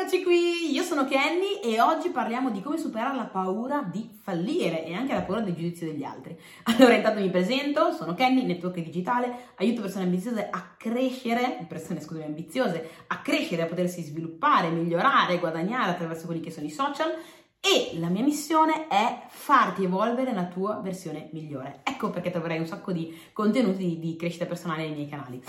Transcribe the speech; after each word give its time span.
Eccoci 0.00 0.22
qui, 0.22 0.72
io 0.72 0.82
sono 0.82 1.04
Kenny 1.04 1.60
e 1.62 1.78
oggi 1.78 2.08
parliamo 2.08 2.48
di 2.50 2.62
come 2.62 2.78
superare 2.78 3.14
la 3.14 3.26
paura 3.26 3.82
di 3.82 4.08
fallire 4.22 4.82
e 4.86 4.94
anche 4.94 5.12
la 5.12 5.20
paura 5.20 5.42
del 5.42 5.54
giudizio 5.54 5.86
degli 5.86 6.04
altri. 6.04 6.34
Allora, 6.64 6.94
intanto 6.94 7.20
mi 7.20 7.28
presento, 7.28 7.92
sono 7.92 8.14
Kenny, 8.14 8.46
network 8.46 8.80
digitale, 8.80 9.50
aiuto 9.56 9.82
persone 9.82 10.04
ambiziose 10.04 10.48
a 10.48 10.74
crescere, 10.78 11.66
persone 11.68 12.00
scusami 12.00 12.24
ambiziose, 12.24 12.88
a 13.08 13.18
crescere, 13.18 13.60
a 13.60 13.66
potersi 13.66 14.00
sviluppare, 14.00 14.70
migliorare, 14.70 15.38
guadagnare 15.38 15.90
attraverso 15.90 16.24
quelli 16.24 16.40
che 16.40 16.50
sono 16.50 16.64
i 16.64 16.70
social 16.70 17.14
e 17.60 17.98
la 17.98 18.08
mia 18.08 18.22
missione 18.22 18.88
è 18.88 19.24
farti 19.28 19.84
evolvere 19.84 20.32
la 20.32 20.46
tua 20.46 20.80
versione 20.82 21.28
migliore. 21.32 21.80
Ecco 21.84 22.08
perché 22.08 22.30
troverai 22.30 22.58
un 22.58 22.66
sacco 22.66 22.90
di 22.90 23.14
contenuti 23.34 23.98
di 23.98 24.16
crescita 24.16 24.46
personale 24.46 24.84
nei 24.84 24.94
miei 24.94 25.08
canali. 25.10 25.42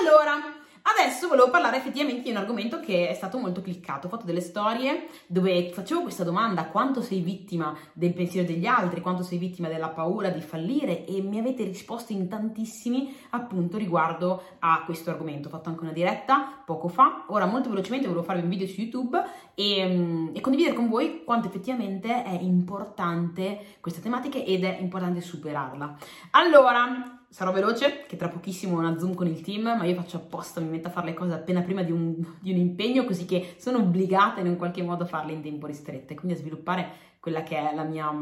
Allora, 0.00 0.57
Adesso 0.96 1.28
volevo 1.28 1.50
parlare 1.50 1.76
effettivamente 1.76 2.22
di 2.22 2.30
un 2.30 2.38
argomento 2.38 2.80
che 2.80 3.08
è 3.08 3.14
stato 3.14 3.36
molto 3.36 3.60
cliccato. 3.60 4.06
Ho 4.06 4.10
fatto 4.10 4.24
delle 4.24 4.40
storie 4.40 5.08
dove 5.26 5.70
facevo 5.70 6.00
questa 6.00 6.24
domanda: 6.24 6.64
quanto 6.64 7.02
sei 7.02 7.20
vittima 7.20 7.76
del 7.92 8.14
pensiero 8.14 8.46
degli 8.46 8.64
altri, 8.64 9.02
quanto 9.02 9.22
sei 9.22 9.36
vittima 9.36 9.68
della 9.68 9.90
paura 9.90 10.30
di 10.30 10.40
fallire? 10.40 11.04
E 11.04 11.20
mi 11.20 11.38
avete 11.38 11.62
risposto 11.64 12.12
in 12.14 12.26
tantissimi 12.26 13.14
appunto 13.30 13.76
riguardo 13.76 14.42
a 14.60 14.82
questo 14.86 15.10
argomento. 15.10 15.48
Ho 15.48 15.50
fatto 15.50 15.68
anche 15.68 15.82
una 15.82 15.92
diretta 15.92 16.62
poco 16.64 16.88
fa. 16.88 17.26
Ora, 17.28 17.44
molto 17.44 17.68
velocemente, 17.68 18.06
volevo 18.06 18.24
farvi 18.24 18.42
un 18.42 18.48
video 18.48 18.66
su 18.66 18.80
YouTube 18.80 19.22
e, 19.58 19.84
mm, 19.84 20.36
e 20.36 20.40
condividere 20.40 20.76
con 20.76 20.88
voi 20.88 21.24
quanto 21.24 21.48
effettivamente 21.48 22.22
è 22.22 22.38
importante 22.40 23.78
questa 23.80 24.00
tematica 24.00 24.38
ed 24.38 24.62
è 24.62 24.78
importante 24.78 25.20
superarla. 25.20 25.98
Allora, 26.30 27.24
sarò 27.28 27.50
veloce, 27.50 28.04
che 28.06 28.16
tra 28.16 28.28
pochissimo 28.28 28.76
ho 28.76 28.78
una 28.78 28.96
Zoom 28.96 29.14
con 29.14 29.26
il 29.26 29.40
team, 29.40 29.62
ma 29.64 29.82
io 29.82 29.96
faccio 29.96 30.18
apposta, 30.18 30.60
mi 30.60 30.68
metto 30.68 30.86
a 30.86 30.92
fare 30.92 31.08
le 31.08 31.14
cose 31.14 31.32
appena 31.32 31.62
prima 31.62 31.82
di 31.82 31.90
un, 31.90 32.14
di 32.38 32.52
un 32.52 32.56
impegno, 32.56 33.04
così 33.04 33.24
che 33.24 33.56
sono 33.58 33.78
obbligata 33.78 34.38
in 34.38 34.46
un 34.46 34.56
qualche 34.56 34.84
modo 34.84 35.02
a 35.02 35.06
farle 35.08 35.32
in 35.32 35.42
tempo 35.42 35.66
ristretto 35.66 36.12
e 36.12 36.16
quindi 36.16 36.38
a 36.38 36.40
sviluppare 36.40 36.90
quella 37.18 37.42
che 37.42 37.56
è 37.56 37.74
la 37.74 37.82
mia, 37.82 38.12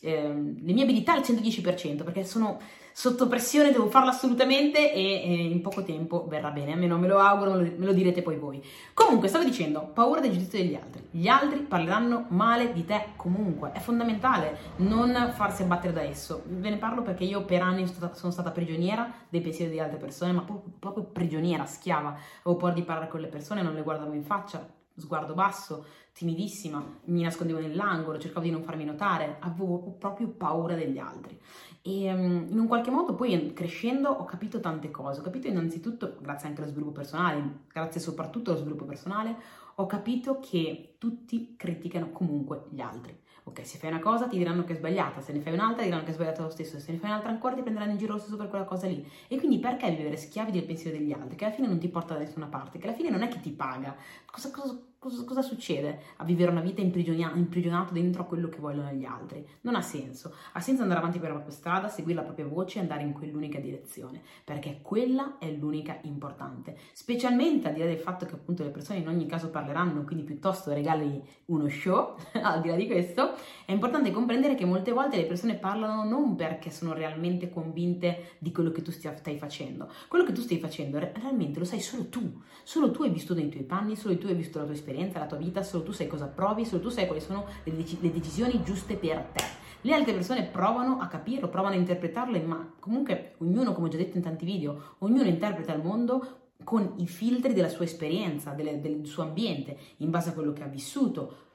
eh, 0.00 0.20
le 0.20 0.72
mie 0.72 0.82
abilità 0.82 1.12
al 1.12 1.20
110%, 1.20 2.02
perché 2.02 2.24
sono 2.24 2.58
sotto 2.92 3.26
pressione, 3.26 3.72
devo 3.72 3.88
farlo 3.88 4.10
assolutamente 4.10 4.92
e, 4.92 5.02
e, 5.02 5.44
in 5.44 5.60
poco 5.60 5.82
tempo 5.82 6.26
verrà 6.28 6.50
bene, 6.50 6.72
almeno 6.72 6.98
me 6.98 7.08
lo 7.08 7.18
auguro, 7.18 7.54
me 7.54 7.74
lo, 7.78 7.92
direte 7.92 8.22
poi 8.22 8.36
voi. 8.36 8.62
Comunque, 8.94 9.28
stavo 9.28 9.44
dicendo, 9.44 9.80
paura 9.92 10.20
del 10.20 10.32
giudizio 10.32 10.58
degli 10.58 10.74
altri. 10.74 11.06
Gli 11.10 11.28
altri 11.28 11.60
parleranno 11.60 12.26
male 12.28 12.72
di 12.72 12.84
te 12.84 13.08
comunque, 13.16 13.72
è 13.72 13.78
fondamentale 13.78 14.58
non 14.76 15.32
farsi 15.34 15.62
abbattere 15.62 15.92
da 15.92 16.02
esso. 16.02 16.42
Ve 16.46 16.70
ne 16.70 16.76
parlo 16.76 17.02
perché 17.02 17.24
io 17.24 17.44
per 17.44 17.62
anni 17.62 17.86
sono 18.12 18.32
stata 18.32 18.50
prigioniera 18.50 19.10
dei 19.28 19.40
pensieri 19.40 19.70
di 19.70 19.80
altre 19.80 19.98
persone, 19.98 20.32
ma 20.32 20.42
proprio, 20.42 20.72
proprio 20.78 21.04
prigioniera, 21.04 21.64
schiava. 21.66 22.16
Avevo 22.42 22.56
paura 22.56 22.74
di 22.74 22.82
parlare 22.82 23.08
con 23.08 23.20
le 23.20 23.28
persone, 23.28 23.62
non 23.62 23.74
le 23.74 23.82
guardavo 23.82 24.12
in 24.12 24.24
faccia, 24.24 24.66
sguardo 24.96 25.34
basso, 25.34 25.84
timidissima, 26.12 26.84
mi 27.04 27.22
nascondevo 27.22 27.58
nell'angolo, 27.58 28.18
cercavo 28.18 28.44
di 28.44 28.50
non 28.50 28.62
farmi 28.62 28.84
notare, 28.84 29.36
avevo 29.40 29.96
proprio 29.98 30.28
paura 30.28 30.74
degli 30.74 30.98
altri. 30.98 31.38
E 31.80 32.12
um, 32.12 32.46
in 32.48 32.58
un 32.58 32.66
qualche 32.66 32.90
modo 32.90 33.14
poi 33.14 33.52
crescendo 33.54 34.08
ho 34.10 34.24
capito 34.24 34.60
tante 34.60 34.90
cose, 34.90 35.20
ho 35.20 35.22
capito 35.22 35.48
innanzitutto, 35.48 36.16
grazie 36.20 36.48
anche 36.48 36.60
allo 36.60 36.70
sviluppo 36.70 36.92
personale, 36.92 37.64
grazie 37.72 38.00
soprattutto 38.00 38.50
allo 38.50 38.60
sviluppo 38.60 38.84
personale, 38.84 39.36
ho 39.76 39.86
capito 39.86 40.38
che 40.38 40.96
tutti 40.98 41.54
criticano 41.56 42.10
comunque 42.10 42.66
gli 42.70 42.80
altri. 42.80 43.18
Ok, 43.44 43.66
se 43.66 43.78
fai 43.78 43.90
una 43.90 43.98
cosa 43.98 44.28
ti 44.28 44.38
diranno 44.38 44.62
che 44.62 44.74
è 44.74 44.76
sbagliata, 44.76 45.20
se 45.20 45.32
ne 45.32 45.40
fai 45.40 45.54
un'altra 45.54 45.82
diranno 45.82 46.04
che 46.04 46.10
è 46.10 46.14
sbagliata 46.14 46.42
lo 46.42 46.50
stesso, 46.50 46.78
se 46.78 46.92
ne 46.92 46.98
fai 46.98 47.10
un'altra 47.10 47.30
ancora 47.30 47.56
ti 47.56 47.62
prenderanno 47.62 47.90
in 47.90 47.98
giro 47.98 48.12
lo 48.12 48.20
stesso 48.20 48.36
per 48.36 48.48
quella 48.48 48.64
cosa 48.64 48.86
lì. 48.86 49.04
E 49.26 49.38
quindi 49.38 49.58
perché 49.58 49.90
vivere 49.90 50.16
schiavi 50.16 50.52
del 50.52 50.64
pensiero 50.64 50.96
degli 50.96 51.10
altri, 51.10 51.34
che 51.34 51.46
alla 51.46 51.54
fine 51.54 51.66
non 51.66 51.80
ti 51.80 51.88
porta 51.88 52.14
da 52.14 52.20
nessuna 52.20 52.46
parte, 52.46 52.78
che 52.78 52.86
alla 52.86 52.94
fine 52.94 53.10
non 53.10 53.22
è 53.22 53.28
che 53.28 53.40
ti 53.40 53.50
paga? 53.50 53.96
Cosa, 54.30 54.52
cosa, 54.52 54.78
cosa, 55.02 55.24
cosa 55.24 55.42
succede 55.42 55.98
a 56.18 56.24
vivere 56.24 56.52
una 56.52 56.60
vita 56.60 56.80
imprigionato 56.80 57.92
dentro 57.92 58.22
a 58.22 58.24
quello 58.24 58.48
che 58.48 58.60
vogliono 58.60 58.92
gli 58.92 59.04
altri? 59.04 59.44
Non 59.62 59.74
ha 59.74 59.82
senso. 59.82 60.32
Ha 60.52 60.60
senso 60.60 60.82
andare 60.82 61.00
avanti 61.00 61.18
per 61.18 61.30
la 61.30 61.34
propria 61.34 61.56
strada, 61.56 61.88
seguire 61.88 62.20
la 62.20 62.24
propria 62.24 62.46
voce 62.46 62.78
e 62.78 62.82
andare 62.82 63.02
in 63.02 63.12
quell'unica 63.12 63.58
direzione, 63.58 64.22
perché 64.44 64.78
quella 64.80 65.38
è 65.38 65.50
l'unica 65.50 65.98
importante. 66.02 66.76
Specialmente 66.92 67.66
al 67.66 67.74
di 67.74 67.80
là 67.80 67.86
del 67.86 67.98
fatto 67.98 68.26
che 68.26 68.34
appunto 68.34 68.62
le 68.62 68.70
persone 68.70 69.00
in 69.00 69.08
ogni 69.08 69.26
caso 69.26 69.50
parleranno, 69.50 70.04
quindi 70.04 70.22
piuttosto 70.22 70.72
regali 70.72 71.20
uno 71.46 71.68
show, 71.68 72.14
al 72.40 72.60
di 72.60 72.68
là 72.68 72.76
di 72.76 72.86
questo, 72.86 73.32
è 73.64 73.72
importante 73.72 74.12
comprendere 74.12 74.54
che 74.54 74.64
molte 74.64 74.92
volte 74.92 75.16
le 75.16 75.26
persone 75.26 75.56
parlano 75.56 76.04
non 76.08 76.36
perché 76.36 76.70
sono 76.70 76.92
realmente 76.92 77.50
convinte 77.50 78.36
di 78.38 78.52
quello 78.52 78.70
che 78.70 78.82
tu 78.82 78.92
stai 78.92 79.36
facendo. 79.36 79.90
Quello 80.06 80.24
che 80.24 80.32
tu 80.32 80.42
stai 80.42 80.60
facendo 80.60 81.00
realmente 81.00 81.58
lo 81.58 81.64
sai 81.64 81.80
solo 81.80 82.06
tu, 82.06 82.40
solo 82.62 82.92
tu 82.92 83.02
hai 83.02 83.10
visto 83.10 83.34
nei 83.34 83.48
tuoi 83.48 83.64
panni, 83.64 83.96
solo 83.96 84.16
tu 84.16 84.28
hai 84.28 84.34
visto 84.34 84.58
la 84.58 84.64
tua 84.64 84.74
esperienza 84.74 84.90
esperienza, 84.92 85.18
la 85.18 85.26
tua 85.26 85.38
vita, 85.38 85.62
solo 85.62 85.82
tu 85.82 85.92
sai 85.92 86.06
cosa 86.06 86.26
provi, 86.26 86.64
solo 86.64 86.82
tu 86.82 86.88
sai 86.90 87.06
quali 87.06 87.20
sono 87.20 87.46
le, 87.64 87.74
dec- 87.74 88.00
le 88.00 88.12
decisioni 88.12 88.62
giuste 88.62 88.96
per 88.96 89.18
te. 89.32 89.44
Le 89.80 89.94
altre 89.94 90.12
persone 90.12 90.44
provano 90.44 90.98
a 91.00 91.08
capirlo, 91.08 91.48
provano 91.48 91.74
a 91.74 91.78
interpretarle, 91.78 92.40
ma 92.40 92.74
comunque 92.78 93.34
ognuno, 93.38 93.72
come 93.72 93.88
ho 93.88 93.90
già 93.90 93.96
detto 93.96 94.16
in 94.16 94.22
tanti 94.22 94.44
video, 94.44 94.96
ognuno 94.98 95.24
interpreta 95.24 95.72
il 95.72 95.82
mondo 95.82 96.40
con 96.62 96.94
i 96.98 97.08
filtri 97.08 97.52
della 97.52 97.68
sua 97.68 97.84
esperienza, 97.84 98.52
delle, 98.52 98.80
del 98.80 99.04
suo 99.06 99.24
ambiente, 99.24 99.76
in 99.96 100.10
base 100.10 100.28
a 100.28 100.32
quello 100.32 100.52
che 100.52 100.62
ha 100.62 100.68
vissuto. 100.68 101.50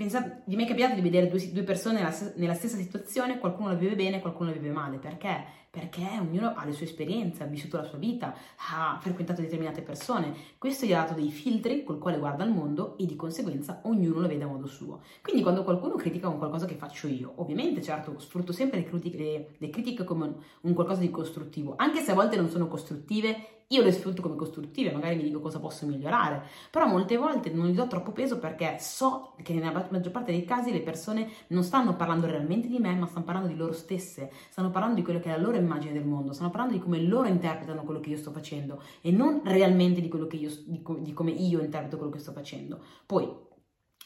Pensate, 0.00 0.44
vi 0.46 0.54
è 0.54 0.56
mai 0.56 0.64
capitato 0.64 0.94
di 0.94 1.02
vedere 1.02 1.28
due, 1.28 1.52
due 1.52 1.62
persone 1.62 1.96
nella, 1.96 2.32
nella, 2.36 2.54
stessa 2.54 2.78
situazione, 2.78 3.38
qualcuno 3.38 3.68
la 3.68 3.74
vive 3.74 3.94
bene, 3.94 4.22
qualcuno 4.22 4.48
la 4.48 4.56
vive 4.56 4.70
male? 4.70 4.96
Perché? 4.96 5.44
perché 5.68 6.04
ognuno 6.18 6.54
ha 6.56 6.64
le 6.64 6.72
sue 6.72 6.86
esperienze, 6.86 7.42
ha 7.42 7.46
vissuto 7.46 7.76
la 7.76 7.84
sua 7.84 7.98
vita, 7.98 8.34
ha 8.72 8.98
frequentato 9.00 9.42
determinate 9.42 9.82
persone. 9.82 10.34
Questo 10.58 10.86
gli 10.86 10.94
ha 10.94 11.02
dato 11.02 11.12
dei 11.12 11.30
filtri 11.30 11.84
col 11.84 11.98
quale 11.98 12.18
guarda 12.18 12.44
il 12.44 12.50
mondo 12.50 12.96
e 12.96 13.04
di 13.04 13.14
conseguenza 13.14 13.82
ognuno 13.84 14.20
lo 14.20 14.26
vede 14.26 14.42
a 14.42 14.46
modo 14.48 14.66
suo. 14.66 15.02
Quindi 15.22 15.42
quando 15.42 15.62
qualcuno 15.62 15.96
critica 15.96 16.28
un 16.28 16.38
qualcosa 16.38 16.64
che 16.64 16.74
faccio 16.74 17.06
io, 17.06 17.34
ovviamente 17.36 17.82
certo 17.82 18.18
sfrutto 18.18 18.52
sempre 18.52 18.78
le 18.78 18.86
critiche, 18.86 19.16
le, 19.18 19.48
le 19.58 19.70
critiche 19.70 20.02
come 20.02 20.24
un, 20.24 20.34
un 20.62 20.72
qualcosa 20.72 21.02
di 21.02 21.10
costruttivo, 21.10 21.74
anche 21.76 22.00
se 22.00 22.10
a 22.10 22.14
volte 22.14 22.36
non 22.36 22.48
sono 22.48 22.66
costruttive 22.66 23.59
io 23.72 23.82
le 23.82 23.92
sfrutto 23.92 24.20
come 24.20 24.34
costruttive, 24.34 24.90
magari 24.90 25.14
mi 25.14 25.22
dico 25.22 25.38
cosa 25.38 25.60
posso 25.60 25.86
migliorare, 25.86 26.42
però 26.70 26.88
molte 26.88 27.16
volte 27.16 27.50
non 27.50 27.68
gli 27.68 27.74
do 27.74 27.86
troppo 27.86 28.10
peso 28.10 28.38
perché 28.38 28.78
so 28.80 29.34
che 29.42 29.54
nella 29.54 29.86
maggior 29.90 30.10
parte 30.10 30.32
dei 30.32 30.44
casi 30.44 30.72
le 30.72 30.80
persone 30.80 31.28
non 31.48 31.62
stanno 31.62 31.94
parlando 31.94 32.26
realmente 32.26 32.66
di 32.66 32.78
me, 32.78 32.94
ma 32.96 33.06
stanno 33.06 33.24
parlando 33.24 33.48
di 33.48 33.56
loro 33.56 33.72
stesse, 33.72 34.32
stanno 34.48 34.70
parlando 34.70 34.96
di 34.96 35.02
quello 35.02 35.20
che 35.20 35.28
è 35.28 35.36
la 35.36 35.42
loro 35.42 35.56
immagine 35.56 35.92
del 35.92 36.04
mondo, 36.04 36.32
stanno 36.32 36.50
parlando 36.50 36.76
di 36.76 36.82
come 36.82 37.00
loro 37.00 37.28
interpretano 37.28 37.84
quello 37.84 38.00
che 38.00 38.10
io 38.10 38.16
sto 38.16 38.32
facendo 38.32 38.82
e 39.02 39.12
non 39.12 39.42
realmente 39.44 40.00
di, 40.00 40.10
io, 40.12 40.50
di, 40.64 40.82
di 40.98 41.12
come 41.12 41.30
io 41.30 41.60
interpreto 41.60 41.96
quello 41.96 42.12
che 42.12 42.18
sto 42.18 42.32
facendo. 42.32 42.80
Poi, 43.06 43.48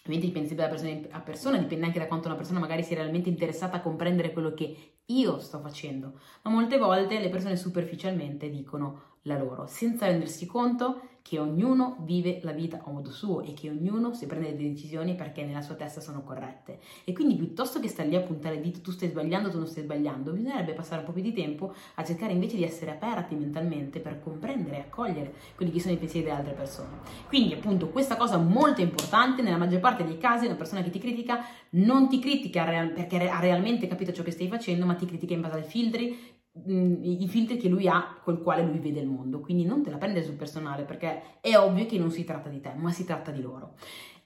Ovviamente 0.07 0.27
dipende 0.27 0.49
sempre 0.49 0.67
da 0.67 0.71
persona 0.71 1.17
a 1.17 1.21
persona, 1.21 1.57
dipende 1.57 1.87
anche 1.87 1.99
da 1.99 2.07
quanto 2.07 2.29
una 2.29 2.37
persona 2.37 2.59
magari 2.59 2.83
sia 2.83 2.97
realmente 2.97 3.31
interessata 3.31 3.79
a 3.79 3.81
comprendere 3.81 4.35
quello 4.35 4.53
che 4.53 4.94
io 5.07 5.39
sto 5.39 5.61
facendo, 5.61 6.19
ma 6.43 6.51
molte 6.51 6.79
volte 6.79 7.19
le 7.19 7.29
persone 7.29 7.57
superficialmente 7.57 8.49
dicono 8.49 9.19
la 9.23 9.39
loro, 9.39 9.67
senza 9.67 10.07
rendersi 10.07 10.47
conto 10.47 11.09
che 11.27 11.39
ognuno 11.39 11.97
vive 12.01 12.41
la 12.43 12.53
vita 12.53 12.83
a 12.85 12.91
modo 12.91 13.11
suo 13.11 13.41
e 13.41 13.55
che 13.55 13.71
ognuno 13.71 14.13
si 14.13 14.27
prende 14.27 14.55
delle 14.55 14.69
decisioni 14.69 15.15
perché 15.15 15.43
nella 15.43 15.63
sua 15.63 15.75
testa 15.75 16.03
sono 16.03 16.23
corrette. 16.23 16.81
E 17.05 17.15
quindi 17.15 17.35
piuttosto 17.35 17.81
che 17.81 17.89
stare 17.89 18.11
lì 18.11 18.17
a 18.17 18.21
puntare 18.21 18.57
il 18.57 18.61
dito, 18.61 18.83
tu 18.83 18.91
stai 18.91 19.09
sbagliando, 19.09 19.49
tu 19.49 19.57
non 19.57 19.67
stai 19.67 19.85
sbagliando, 19.85 20.33
bisognerebbe 20.33 20.75
passare 20.75 21.01
un 21.01 21.07
po' 21.07 21.13
più 21.13 21.23
di 21.23 21.33
tempo 21.33 21.75
a 21.95 22.05
cercare 22.05 22.33
invece 22.35 22.57
di 22.57 22.63
essere 22.63 22.91
aperti 22.91 23.37
mentalmente 23.37 24.01
per 24.01 24.21
comprendere 24.21 24.77
e 24.77 24.81
accogliere 24.81 25.35
quelli 25.55 25.73
che 25.73 25.81
sono 25.81 25.95
i 25.95 25.97
pensieri 25.97 26.27
delle 26.27 26.39
altre 26.39 26.53
persone. 26.53 26.99
Quindi 27.27 27.55
appunto 27.55 27.89
questa 27.89 28.17
cosa 28.17 28.37
molto 28.37 28.83
importante, 28.83 29.41
nella 29.41 29.57
maggior 29.57 29.81
parte 29.81 30.05
dei 30.05 30.19
casi 30.19 30.45
una 30.45 30.57
persona 30.57 30.83
che 30.83 30.91
ti 30.91 30.99
critica 30.99 31.43
non 31.71 32.07
ti 32.07 32.19
critica 32.19 32.65
perché 32.95 33.31
ha 33.31 33.41
realmente 33.41 33.87
capito 33.87 34.13
ciò 34.13 34.23
che 34.23 34.31
stai 34.31 34.49
facendo, 34.49 34.85
ma 34.85 34.93
ti 34.93 35.07
critica 35.07 35.33
in 35.33 35.41
base 35.41 35.57
ai 35.57 35.65
filtri 35.65 36.34
i 36.67 37.27
filtri 37.29 37.57
che 37.57 37.69
lui 37.69 37.89
ha 37.89 38.17
col 38.23 38.41
quale 38.41 38.63
lui 38.63 38.79
vede 38.79 39.01
il 39.01 39.09
mondo. 39.09 39.41
Quindi 39.41 39.65
non 39.65 39.83
te 39.83 39.91
la 39.91 39.97
prende 39.97 40.23
sul 40.23 40.35
personale 40.35 40.85
perché 40.85 41.41
è 41.41 41.57
ovvio 41.57 41.87
che 41.87 41.99
non 41.99 42.11
si 42.11 42.25
tratta 42.25 42.49
di 42.49 42.61
te, 42.61 42.73
ma 42.77 42.93
si 42.93 43.05
tratta 43.05 43.31
di 43.31 43.43
loro. 43.43 43.75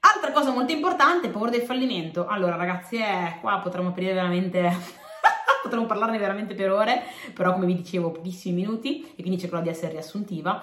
Altra 0.00 0.30
cosa 0.32 0.52
molto 0.52 0.72
importante, 0.72 1.28
paura 1.28 1.50
del 1.50 1.62
fallimento. 1.62 2.26
Allora, 2.26 2.56
ragazzi, 2.56 2.96
eh, 2.96 3.38
qua 3.40 3.58
potremmo 3.60 3.88
aprire 3.88 4.12
veramente. 4.12 4.70
potremmo 5.62 5.86
parlarne 5.86 6.18
veramente 6.18 6.54
per 6.54 6.70
ore, 6.70 7.02
però 7.34 7.52
come 7.52 7.66
vi 7.66 7.74
dicevo, 7.74 8.10
pochissimi 8.10 8.62
minuti 8.62 9.12
e 9.16 9.22
quindi 9.22 9.38
cercherò 9.38 9.60
di 9.60 9.68
essere 9.68 9.92
riassuntiva. 9.92 10.62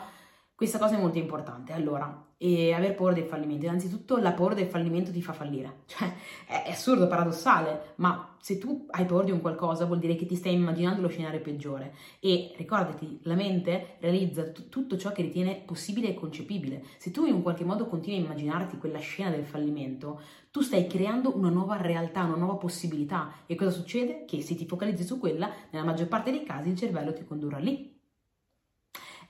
Questa 0.56 0.77
cosa 0.77 0.95
è 0.95 1.00
molto 1.00 1.18
importante. 1.18 1.73
Allora, 1.73 2.25
e 2.37 2.73
aver 2.73 2.95
paura 2.95 3.13
del 3.13 3.25
fallimento. 3.25 3.65
Innanzitutto 3.65 4.17
la 4.17 4.33
paura 4.33 4.53
del 4.53 4.67
fallimento 4.67 5.11
ti 5.11 5.21
fa 5.21 5.33
fallire. 5.33 5.83
Cioè, 5.95 6.13
è, 6.47 6.71
assurdo, 6.71 7.07
paradossale, 7.07 7.93
ma 7.95 8.35
se 8.39 8.57
tu 8.57 8.85
hai 8.89 9.05
paura 9.05 9.23
di 9.23 9.31
un 9.31 9.39
qualcosa 9.39 9.85
vuol 9.85 9.99
dire 9.99 10.15
che 10.15 10.25
ti 10.25 10.35
stai 10.35 10.53
immaginando 10.53 11.01
lo 11.01 11.07
scenario 11.07 11.39
peggiore. 11.39 11.95
E 12.19 12.53
ricordati, 12.57 13.19
la 13.23 13.35
mente 13.35 13.95
realizza 13.99 14.43
t- 14.49 14.67
tutto 14.67 14.97
ciò 14.97 15.11
che 15.11 15.21
ritiene 15.21 15.61
possibile 15.65 16.09
e 16.09 16.13
concepibile. 16.13 16.83
Se 16.97 17.11
tu 17.11 17.25
in 17.25 17.33
un 17.33 17.41
qualche 17.41 17.63
modo 17.63 17.87
continui 17.87 18.19
a 18.19 18.23
immaginarti 18.23 18.77
quella 18.77 18.99
scena 18.99 19.29
del 19.29 19.45
fallimento, 19.45 20.21
tu 20.51 20.61
stai 20.61 20.87
creando 20.87 21.35
una 21.35 21.49
nuova 21.49 21.81
realtà, 21.81 22.23
una 22.23 22.35
nuova 22.35 22.55
possibilità. 22.55 23.31
E 23.45 23.55
cosa 23.55 23.71
succede? 23.71 24.25
Che 24.25 24.41
se 24.41 24.55
ti 24.55 24.65
focalizzi 24.65 25.03
su 25.03 25.19
quella, 25.19 25.49
nella 25.69 25.85
maggior 25.85 26.07
parte 26.07 26.31
dei 26.31 26.43
casi 26.43 26.69
il 26.69 26.77
cervello 26.77 27.13
ti 27.13 27.23
condurrà 27.23 27.59
lì. 27.59 27.93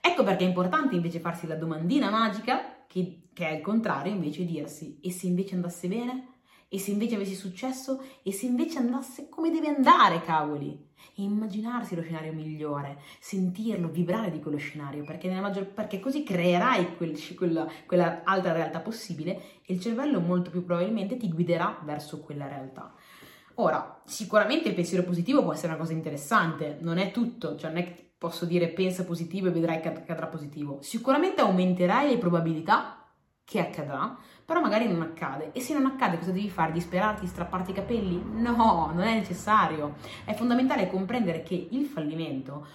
Ecco 0.00 0.22
perché 0.22 0.44
è 0.44 0.48
importante 0.48 0.94
invece 0.94 1.18
farsi 1.18 1.46
la 1.46 1.56
domandina 1.56 2.10
magica 2.10 2.75
che, 2.96 3.28
che 3.34 3.48
è 3.48 3.56
il 3.56 3.60
contrario 3.60 4.12
invece 4.12 4.46
dirsi 4.46 4.98
e 5.02 5.10
se 5.10 5.26
invece 5.26 5.54
andasse 5.54 5.86
bene? 5.86 6.28
E 6.68 6.78
se 6.78 6.90
invece 6.90 7.14
avessi 7.14 7.34
successo? 7.34 8.02
E 8.22 8.32
se 8.32 8.46
invece 8.46 8.78
andasse 8.78 9.28
come 9.28 9.50
deve 9.50 9.68
andare, 9.68 10.22
cavoli? 10.22 10.84
E 11.14 11.22
immaginarsi 11.22 11.94
lo 11.94 12.02
scenario 12.02 12.32
migliore, 12.32 12.98
sentirlo, 13.20 13.88
vibrare 13.88 14.30
di 14.30 14.40
quello 14.40 14.56
scenario, 14.56 15.04
perché, 15.04 15.28
maggior, 15.28 15.66
perché 15.66 16.00
così 16.00 16.24
creerai 16.24 16.96
quel, 16.96 17.16
quella, 17.36 17.68
quella 17.84 18.22
altra 18.24 18.52
realtà 18.52 18.80
possibile 18.80 19.60
e 19.64 19.74
il 19.74 19.80
cervello 19.80 20.18
molto 20.20 20.50
più 20.50 20.64
probabilmente 20.64 21.18
ti 21.18 21.28
guiderà 21.28 21.80
verso 21.84 22.20
quella 22.20 22.48
realtà. 22.48 22.94
Ora, 23.56 24.00
sicuramente 24.04 24.68
il 24.68 24.74
pensiero 24.74 25.04
positivo 25.04 25.42
può 25.42 25.52
essere 25.52 25.68
una 25.68 25.80
cosa 25.80 25.92
interessante, 25.92 26.78
non 26.80 26.98
è 26.98 27.10
tutto, 27.10 27.56
cioè 27.56 27.70
non 27.70 27.80
è 27.80 28.05
posso 28.18 28.44
dire 28.44 28.68
pensa 28.68 29.04
positivo 29.04 29.48
e 29.48 29.50
vedrai 29.50 29.80
che 29.80 29.88
accadrà 29.88 30.26
positivo. 30.26 30.78
Sicuramente 30.82 31.40
aumenterai 31.40 32.08
le 32.08 32.18
probabilità 32.18 33.02
che 33.44 33.60
accadrà, 33.60 34.16
però 34.44 34.60
magari 34.60 34.88
non 34.88 35.02
accade. 35.02 35.52
E 35.52 35.60
se 35.60 35.72
non 35.72 35.86
accade, 35.86 36.18
cosa 36.18 36.32
devi 36.32 36.50
fare? 36.50 36.72
Disperarti, 36.72 37.26
strapparti 37.26 37.70
i 37.70 37.74
capelli? 37.74 38.20
No, 38.34 38.90
non 38.92 39.02
è 39.02 39.14
necessario. 39.14 39.96
È 40.24 40.34
fondamentale 40.34 40.88
comprendere 40.88 41.42
che 41.42 41.68
il 41.70 41.86
fallimento 41.86 42.66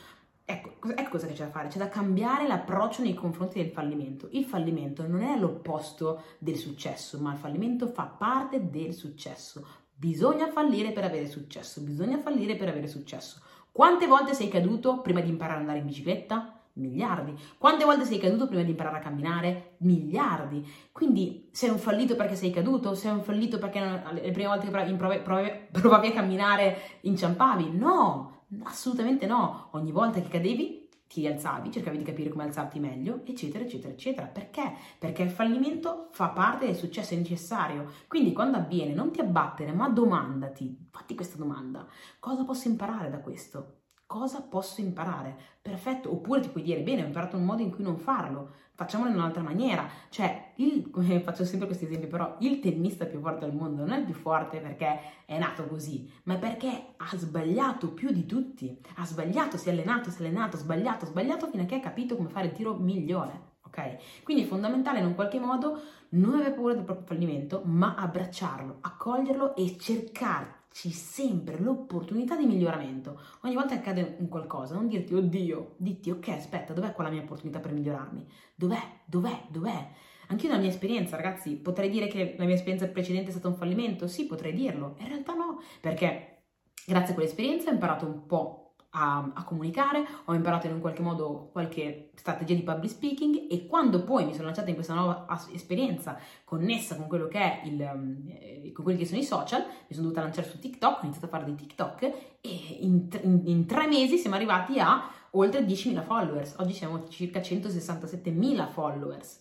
Ecco, 0.52 0.94
ecco 0.96 1.12
cosa 1.12 1.28
c'è 1.28 1.46
da 1.46 1.50
fare, 1.50 1.70
c'è 1.70 1.78
da 1.78 1.88
cambiare 1.88 2.46
l'approccio 2.46 3.04
nei 3.04 3.14
confronti 3.14 3.62
del 3.62 3.72
fallimento. 3.72 4.28
Il 4.32 4.44
fallimento 4.44 5.08
non 5.08 5.22
è 5.22 5.38
l'opposto 5.38 6.24
del 6.40 6.58
successo, 6.58 7.20
ma 7.20 7.32
il 7.32 7.38
fallimento 7.38 7.88
fa 7.88 8.04
parte 8.04 8.70
del 8.70 8.94
successo. 8.94 9.66
Bisogna 9.96 10.52
fallire 10.52 10.92
per 10.92 11.06
avere 11.06 11.28
successo, 11.28 11.80
bisogna 11.82 12.18
fallire 12.20 12.58
per 12.58 12.68
avere 12.68 12.88
successo. 12.88 13.40
Quante 13.72 14.06
volte 14.06 14.34
sei 14.34 14.50
caduto 14.50 15.00
prima 15.00 15.22
di 15.22 15.30
imparare 15.30 15.56
ad 15.56 15.62
andare 15.62 15.80
in 15.80 15.86
bicicletta? 15.86 16.60
Miliardi. 16.74 17.34
Quante 17.58 17.86
volte 17.86 18.06
sei 18.06 18.18
caduto 18.18 18.48
prima 18.48 18.64
di 18.64 18.72
imparare 18.72 18.98
a 18.98 19.02
camminare? 19.02 19.76
Miliardi. 19.80 20.66
Quindi 20.92 21.50
sei 21.52 21.70
un 21.70 21.78
fallito 21.78 22.16
perché 22.16 22.36
sei 22.36 22.50
caduto? 22.50 22.96
Sei 22.96 23.12
un 23.12 23.24
fallito 23.24 23.60
perché 23.60 23.80
le 23.80 24.32
prime 24.32 24.48
volte 24.48 24.70
che 24.70 24.96
provavi, 24.96 25.52
provavi 25.72 26.08
a 26.08 26.12
camminare 26.12 26.78
inciampavi? 27.02 27.72
No, 27.72 28.44
assolutamente 28.64 29.26
no. 29.26 29.70
Ogni 29.72 29.92
volta 29.92 30.20
che 30.20 30.28
cadevi 30.28 30.81
ti 31.12 31.20
rialzavi, 31.20 31.72
cercavi 31.72 31.98
di 31.98 32.04
capire 32.06 32.30
come 32.30 32.46
alzarti 32.46 32.80
meglio, 32.80 33.20
eccetera, 33.26 33.66
eccetera, 33.66 33.92
eccetera. 33.92 34.28
Perché? 34.28 34.76
Perché 34.98 35.24
il 35.24 35.30
fallimento 35.30 36.08
fa 36.12 36.30
parte 36.30 36.68
del 36.68 36.76
successo, 36.76 37.14
è 37.14 37.18
necessario. 37.18 37.92
Quindi 38.08 38.32
quando 38.32 38.56
avviene 38.56 38.94
non 38.94 39.12
ti 39.12 39.20
abbattere, 39.20 39.74
ma 39.74 39.90
domandati, 39.90 40.88
fatti 40.90 41.14
questa 41.14 41.38
domanda, 41.38 41.86
cosa 42.18 42.46
posso 42.46 42.70
imparare 42.70 43.10
da 43.10 43.20
questo? 43.20 43.81
Cosa 44.12 44.42
posso 44.42 44.82
imparare? 44.82 45.34
Perfetto, 45.62 46.12
oppure 46.12 46.42
ti 46.42 46.50
puoi 46.50 46.64
dire, 46.64 46.82
bene, 46.82 47.02
ho 47.02 47.06
imparato 47.06 47.38
un 47.38 47.46
modo 47.46 47.62
in 47.62 47.72
cui 47.72 47.82
non 47.82 47.96
farlo, 47.96 48.50
facciamolo 48.74 49.10
in 49.10 49.16
un'altra 49.16 49.42
maniera. 49.42 49.88
Cioè, 50.10 50.52
il, 50.56 50.92
faccio 51.24 51.46
sempre 51.46 51.66
questi 51.66 51.86
esempi, 51.86 52.08
però 52.08 52.36
il 52.40 52.60
tennista 52.60 53.06
più 53.06 53.22
forte 53.22 53.46
al 53.46 53.56
mondo 53.56 53.86
non 53.86 53.94
è 53.94 54.00
il 54.00 54.04
più 54.04 54.14
forte 54.14 54.60
perché 54.60 55.00
è 55.26 55.40
nato 55.40 55.66
così, 55.66 56.12
ma 56.24 56.36
perché 56.36 56.88
ha 56.98 57.16
sbagliato 57.16 57.94
più 57.94 58.12
di 58.12 58.26
tutti. 58.26 58.78
Ha 58.98 59.06
sbagliato, 59.06 59.56
si 59.56 59.70
è 59.70 59.72
allenato, 59.72 60.10
si 60.10 60.22
è 60.22 60.26
allenato, 60.26 60.58
sbagliato, 60.58 61.06
sbagliato 61.06 61.48
fino 61.48 61.64
a 61.64 61.66
che 61.66 61.76
ha 61.76 61.80
capito 61.80 62.18
come 62.18 62.28
fare 62.28 62.48
il 62.48 62.52
tiro 62.52 62.76
migliore. 62.76 63.50
Ok? 63.66 64.24
Quindi 64.24 64.44
è 64.44 64.48
fondamentale 64.48 65.00
in 65.00 65.06
un 65.06 65.16
qualche 65.16 65.40
modo 65.40 65.80
non 66.10 66.34
avere 66.34 66.52
paura 66.52 66.74
del 66.74 66.84
proprio 66.84 67.06
fallimento, 67.08 67.62
ma 67.64 67.96
abbracciarlo, 67.96 68.80
accoglierlo 68.82 69.56
e 69.56 69.78
cercare 69.80 70.60
c'è 70.72 70.90
sempre 70.90 71.60
l'opportunità 71.60 72.36
di 72.36 72.46
miglioramento. 72.46 73.20
Ogni 73.42 73.56
volta 73.56 73.76
che 73.76 73.82
accade 73.82 74.16
un 74.20 74.30
qualcosa, 74.30 74.76
non 74.76 74.88
dirti 74.88 75.14
oddio, 75.14 75.76
ditti 75.78 76.10
ok, 76.10 76.30
aspetta, 76.30 76.74
dov'è 76.74 76.94
quella 76.94 77.10
mia 77.10 77.22
opportunità 77.22 77.60
per 77.60 77.74
migliorarmi? 77.74 78.26
Dov'è? 78.56 78.82
Dov'è? 79.06 79.48
Dov'è? 79.50 79.90
Anche 80.28 80.46
io 80.46 80.50
nella 80.52 80.64
mia 80.64 80.72
esperienza, 80.72 81.18
ragazzi, 81.18 81.56
potrei 81.56 81.90
dire 81.90 82.08
che 82.08 82.36
la 82.38 82.46
mia 82.46 82.56
esperienza 82.56 82.88
precedente 82.88 83.28
è 83.28 83.32
stata 83.32 83.50
un 83.50 83.56
fallimento? 83.56 84.08
Sì, 84.08 84.26
potrei 84.26 84.54
dirlo. 84.54 84.96
In 85.00 85.10
realtà 85.10 85.34
no, 85.34 85.62
perché 85.82 86.44
grazie 86.86 87.12
a 87.12 87.14
quell'esperienza 87.16 87.70
ho 87.70 87.74
imparato 87.74 88.06
un 88.06 88.26
po' 88.26 88.61
a, 88.92 89.32
a, 89.34 89.44
comunicare, 89.44 90.06
ho 90.26 90.34
imparato 90.34 90.68
in 90.68 90.74
un 90.74 90.80
qualche 90.82 91.02
modo 91.02 91.50
qualche 91.52 92.12
strategia 92.16 92.54
di 92.54 92.64
public 92.64 92.90
speaking 92.90 93.48
e 93.50 93.66
quando 93.68 94.04
poi 94.04 94.26
mi 94.26 94.34
sono 94.34 94.46
lanciata 94.46 94.70
in 94.70 94.76
questa 94.76 94.94
nuova 94.94 95.26
esperienza 95.54 96.18
connessa 96.44 96.96
con 96.96 97.08
quello 97.08 97.28
che 97.28 97.40
è 97.40 97.62
il, 97.66 97.82
eh, 97.82 98.72
con 98.74 98.84
quelli 98.84 99.00
che 99.00 99.06
sono 99.06 99.20
i 99.20 99.24
social, 99.24 99.62
mi 99.62 99.96
sono 99.96 100.08
dovuta 100.08 100.22
lanciare 100.22 100.50
su 100.50 100.60
TikTok, 100.60 100.98
ho 100.98 101.04
iniziato 101.04 101.28
a 101.28 101.30
fare 101.30 101.46
dei 101.46 101.56
TikTok 101.56 102.02
e 102.42 102.78
in, 102.80 103.08
in, 103.24 103.42
in 103.46 103.66
tre 103.66 103.88
mesi 103.88 104.18
siamo 104.18 104.36
arrivati 104.36 104.80
a 104.80 105.10
oltre 105.32 105.62
10.000 105.62 106.04
followers, 106.04 106.56
oggi 106.58 106.74
siamo 106.74 107.08
circa 107.08 107.40
167.000 107.40 108.70
followers. 108.70 109.40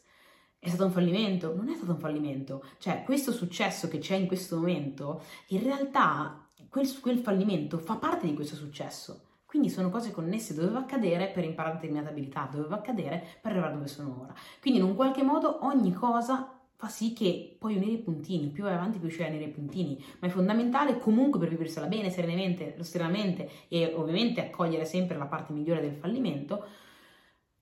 È 0.58 0.68
stato 0.68 0.84
un 0.84 0.92
fallimento? 0.92 1.54
Non 1.56 1.70
è 1.70 1.74
stato 1.74 1.92
un 1.92 1.98
fallimento. 1.98 2.62
Cioè, 2.76 3.02
questo 3.02 3.32
successo 3.32 3.88
che 3.88 3.98
c'è 3.98 4.16
in 4.16 4.26
questo 4.26 4.56
momento, 4.56 5.22
in 5.48 5.62
realtà 5.62 6.50
quel, 6.68 7.00
quel 7.00 7.18
fallimento 7.18 7.78
fa 7.78 7.96
parte 7.96 8.26
di 8.26 8.34
questo 8.34 8.56
successo. 8.56 9.28
Quindi 9.50 9.68
sono 9.68 9.90
cose 9.90 10.12
connesse, 10.12 10.54
doveva 10.54 10.78
accadere 10.78 11.26
per 11.26 11.42
imparare 11.42 11.74
determinate 11.74 12.10
abilità, 12.10 12.48
doveva 12.48 12.76
accadere 12.76 13.20
per 13.40 13.50
arrivare 13.50 13.74
dove 13.74 13.88
sono 13.88 14.20
ora. 14.20 14.32
Quindi 14.60 14.78
in 14.78 14.86
un 14.86 14.94
qualche 14.94 15.24
modo 15.24 15.64
ogni 15.66 15.92
cosa 15.92 16.56
fa 16.76 16.86
sì 16.86 17.12
che 17.12 17.56
puoi 17.58 17.74
unire 17.74 17.94
i 17.94 17.98
puntini, 17.98 18.46
più 18.50 18.62
vai 18.62 18.74
avanti 18.74 18.98
più 18.98 19.08
riuscirai 19.08 19.28
a 19.28 19.34
unire 19.34 19.50
i 19.50 19.52
puntini, 19.52 20.00
ma 20.20 20.28
è 20.28 20.30
fondamentale 20.30 20.98
comunque 20.98 21.40
per 21.40 21.48
viversela 21.48 21.88
bene, 21.88 22.10
serenamente, 22.10 22.80
serenamente 22.84 23.50
e 23.66 23.92
ovviamente 23.92 24.40
accogliere 24.40 24.84
sempre 24.84 25.18
la 25.18 25.26
parte 25.26 25.52
migliore 25.52 25.80
del 25.80 25.96
fallimento, 25.96 26.64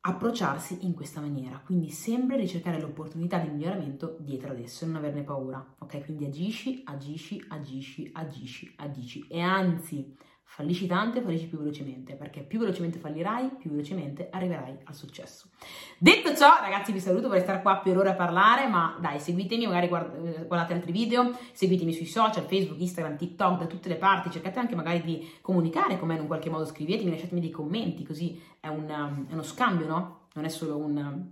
approcciarsi 0.00 0.84
in 0.84 0.92
questa 0.92 1.22
maniera, 1.22 1.58
quindi 1.64 1.88
sempre 1.88 2.36
ricercare 2.36 2.78
l'opportunità 2.78 3.38
di 3.38 3.48
miglioramento 3.48 4.18
dietro 4.20 4.50
ad 4.50 4.60
esso 4.60 4.84
e 4.84 4.88
non 4.88 4.96
averne 4.96 5.22
paura, 5.22 5.74
ok? 5.78 6.04
Quindi 6.04 6.26
agisci, 6.26 6.82
agisci, 6.84 7.42
agisci, 7.48 8.10
agisci, 8.12 8.74
agisci 8.76 9.26
e 9.26 9.40
anzi 9.40 10.14
Fallisci 10.50 10.86
tanto 10.86 11.18
e 11.18 11.20
fallisci 11.20 11.46
più 11.46 11.58
velocemente, 11.58 12.14
perché 12.14 12.40
più 12.40 12.58
velocemente 12.58 12.98
fallirai, 12.98 13.50
più 13.58 13.70
velocemente 13.70 14.28
arriverai 14.30 14.78
al 14.84 14.94
successo. 14.94 15.50
Detto 15.98 16.34
ciò, 16.34 16.58
ragazzi, 16.60 16.90
vi 16.90 16.98
saluto, 16.98 17.28
vorrei 17.28 17.42
stare 17.42 17.62
qua 17.62 17.76
per 17.76 17.96
ore 17.96 18.08
a 18.08 18.14
parlare, 18.14 18.66
ma 18.66 18.96
dai, 18.98 19.20
seguitemi, 19.20 19.66
magari 19.66 19.86
guardate 19.86 20.72
altri 20.72 20.90
video, 20.90 21.36
seguitemi 21.52 21.92
sui 21.92 22.06
social, 22.06 22.46
Facebook, 22.46 22.80
Instagram, 22.80 23.16
TikTok, 23.16 23.58
da 23.58 23.66
tutte 23.66 23.88
le 23.88 23.96
parti, 23.96 24.30
cercate 24.30 24.58
anche 24.58 24.74
magari 24.74 25.02
di 25.02 25.30
comunicare 25.42 25.98
con 25.98 26.08
me 26.08 26.14
in 26.14 26.22
un 26.22 26.26
qualche 26.26 26.50
modo, 26.50 26.64
scrivetemi, 26.64 27.10
lasciatemi 27.10 27.40
dei 27.40 27.50
commenti, 27.50 28.02
così 28.02 28.42
è, 28.58 28.66
un, 28.66 29.26
è 29.28 29.32
uno 29.32 29.42
scambio, 29.42 29.86
no? 29.86 30.20
Non 30.32 30.44
è 30.44 30.48
solo 30.48 30.76
un 30.76 31.30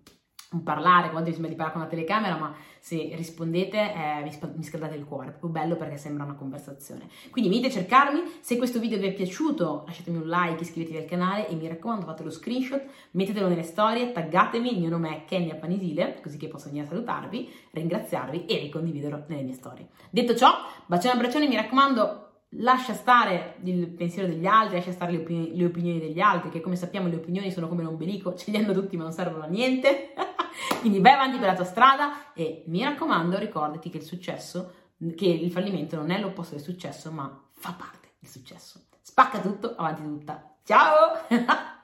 parlare, 0.63 1.11
quando 1.11 1.29
mi 1.29 1.33
sembra 1.33 1.51
di 1.51 1.57
parlare 1.57 1.73
con 1.73 1.83
la 1.83 1.91
telecamera, 1.91 2.37
ma 2.37 2.55
se 2.79 3.13
rispondete 3.15 3.77
eh, 3.79 4.23
mi, 4.23 4.31
sp- 4.31 4.55
mi, 4.55 4.63
scaldate 4.63 4.95
il 4.95 5.05
cuore, 5.05 5.29
è 5.29 5.31
proprio 5.31 5.51
bello 5.51 5.77
perché 5.77 5.97
sembra 5.97 6.25
una 6.25 6.35
conversazione. 6.35 7.09
Quindi 7.31 7.51
venite 7.51 7.69
a 7.69 7.73
cercarmi, 7.73 8.21
se 8.41 8.57
questo 8.57 8.79
video 8.79 8.99
vi 8.99 9.07
è 9.07 9.13
piaciuto 9.13 9.85
lasciatemi 9.87 10.19
un 10.19 10.29
like, 10.29 10.63
iscrivetevi 10.63 10.99
al 10.99 11.05
canale 11.05 11.49
e 11.49 11.55
mi 11.55 11.67
raccomando 11.67 12.07
fate 12.07 12.23
lo 12.23 12.31
screenshot, 12.31 12.85
mettetelo 13.13 13.49
nelle 13.49 13.65
storie, 13.65 14.13
taggatemi, 14.13 14.73
il 14.73 14.81
mio 14.81 14.91
nome 14.91 15.17
è 15.17 15.25
Kenya 15.25 15.57
Panisile, 15.57 16.21
così 16.23 16.37
che 16.37 16.49
posso 16.49 16.67
venire 16.67 16.85
a 16.85 16.89
salutarvi, 16.89 17.53
ringraziarvi 17.73 18.47
e 18.47 18.59
ricondividerlo 18.59 19.25
nelle 19.29 19.43
mie 19.43 19.55
storie. 19.55 19.89
Detto 20.11 20.35
ciò, 20.37 20.53
bacione 20.87 21.15
e 21.15 21.17
abbraccione, 21.17 21.49
mi 21.49 21.57
raccomando 21.57 22.27
lascia 22.51 22.95
stare 22.95 23.57
il 23.65 23.89
pensiero 23.89 24.29
degli 24.29 24.47
altri, 24.47 24.77
lascia 24.77 24.93
stare 24.93 25.13
le, 25.13 25.19
opinioni, 25.19 25.57
le 25.57 25.65
opinioni 25.65 25.99
degli 25.99 26.21
altri, 26.21 26.51
che 26.51 26.61
come 26.61 26.77
sappiamo 26.77 27.09
le 27.09 27.17
opinioni 27.17 27.51
sono 27.51 27.69
come 27.69 27.83
un 27.83 27.89
ombelico, 27.89 28.35
ce 28.35 28.51
li 28.51 28.57
hanno 28.57 28.73
tutti 28.73 28.97
ma 28.97 29.03
non 29.03 29.13
servono 29.13 29.45
a 29.45 29.49
niente. 29.49 30.15
Quindi 30.81 31.01
vai 31.01 31.13
avanti 31.13 31.39
per 31.39 31.49
la 31.49 31.55
tua 31.55 31.65
strada 31.65 32.33
e 32.33 32.65
mi 32.67 32.83
raccomando 32.83 33.39
ricordati 33.39 33.91
che 33.91 33.99
il 33.99 34.05
successo, 34.05 34.73
che 35.15 35.27
il 35.27 35.51
fallimento 35.51 35.97
non 35.97 36.11
è 36.11 36.19
l'opposto 36.19 36.55
del 36.55 36.65
successo, 36.65 37.11
ma 37.11 37.45
fa 37.53 37.73
parte 37.73 38.15
del 38.19 38.31
successo. 38.31 38.87
Spacca 39.01 39.41
tutto, 39.41 39.75
avanti 39.77 40.03
tutta. 40.03 40.57
Ciao! 40.65 41.27